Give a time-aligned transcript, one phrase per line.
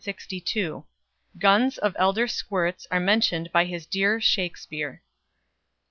[1.37, 5.03] Guns of elder squirts are mentioned by his dear Shakespeare.